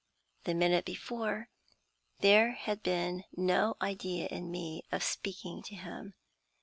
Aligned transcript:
The 0.45 0.55
minute 0.55 0.83
before, 0.83 1.49
there 2.21 2.53
had 2.53 2.81
been 2.81 3.23
no 3.37 3.77
idea 3.79 4.25
in 4.29 4.49
me 4.49 4.81
of 4.91 5.03
speaking 5.03 5.61
to 5.65 5.75
him. 5.75 6.15